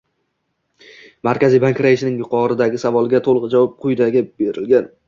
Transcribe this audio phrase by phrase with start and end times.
[1.27, 4.95] Markaziy bank raisining yuqoridagi savoliga to'liq javob quyida berilgan: